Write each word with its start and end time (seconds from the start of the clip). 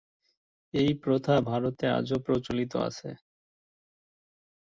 এই 0.73 0.91
প্রথা 1.03 1.35
ভারতে 1.41 1.85
আজও 1.89 2.17
প্রচলিত 2.19 2.73
আছে। 2.87 3.09